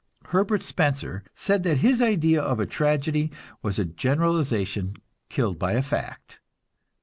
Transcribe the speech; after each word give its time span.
Herbert 0.29 0.63
Spencer 0.63 1.23
said 1.35 1.61
that 1.61 1.77
his 1.77 2.01
idea 2.01 2.41
of 2.41 2.59
a 2.59 2.65
tragedy 2.65 3.31
was 3.61 3.77
a 3.77 3.85
generalization 3.85 4.95
killed 5.29 5.59
by 5.59 5.73
a 5.73 5.83
fact. 5.83 6.39